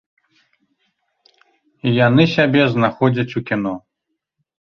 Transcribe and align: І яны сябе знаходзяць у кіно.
І 1.89 1.93
яны 2.07 2.23
сябе 2.35 2.61
знаходзяць 2.77 3.35
у 3.41 3.43
кіно. 3.51 3.73